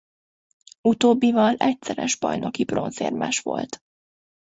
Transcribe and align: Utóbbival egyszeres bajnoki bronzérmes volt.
Utóbbival 0.81 1.55
egyszeres 1.55 2.15
bajnoki 2.15 2.63
bronzérmes 2.63 3.39
volt. 3.39 3.83